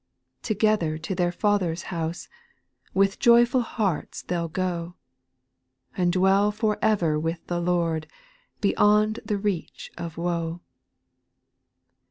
7. 0.41 0.55
Together 0.55 0.97
to 0.97 1.13
their 1.13 1.31
Father's 1.31 1.83
house. 1.93 2.27
With 2.91 3.19
joyful 3.19 3.61
hearts 3.61 4.23
they 4.23 4.33
'11 4.35 4.51
go. 4.53 4.95
And 5.95 6.11
dwell 6.11 6.51
for 6.51 6.79
ever 6.81 7.19
with 7.19 7.45
the 7.45 7.61
Lord, 7.61 8.07
Beyond 8.61 9.19
the 9.23 9.37
reach 9.37 9.91
of 9.99 10.17
woe. 10.17 10.61